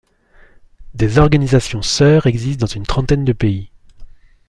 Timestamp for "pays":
3.33-3.69